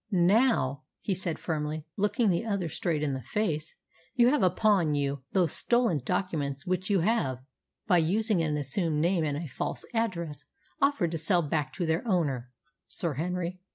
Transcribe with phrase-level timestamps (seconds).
[0.09, 3.75] Now," he said firmly, looking the other straight in the face,
[4.15, 7.37] "you have upon you those stolen documents which you have,
[7.85, 10.45] by using an assumed name and a false address,
[10.81, 12.49] offered to sell back to their owner,
[12.87, 13.59] Sir Henry.